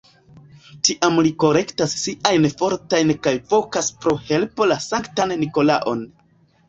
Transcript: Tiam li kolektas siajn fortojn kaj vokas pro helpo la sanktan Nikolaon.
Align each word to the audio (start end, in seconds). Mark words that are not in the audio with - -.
Tiam 0.87 1.19
li 1.27 1.33
kolektas 1.43 1.93
siajn 2.03 2.49
fortojn 2.61 3.13
kaj 3.27 3.35
vokas 3.55 3.93
pro 4.01 4.15
helpo 4.31 4.69
la 4.73 4.79
sanktan 4.91 5.37
Nikolaon. 5.45 6.03